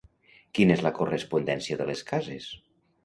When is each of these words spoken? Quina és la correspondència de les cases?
Quina 0.59 0.73
és 0.77 0.81
la 0.87 0.91
correspondència 1.01 1.79
de 1.83 1.89
les 1.91 2.03
cases? 2.11 2.49